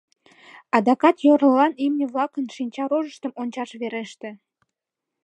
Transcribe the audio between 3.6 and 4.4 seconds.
вереште.